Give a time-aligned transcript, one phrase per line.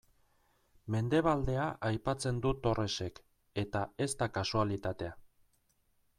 [0.95, 3.23] Mendebaldea aipatzen du Torresek,
[3.67, 5.15] eta ez da kasualitatea.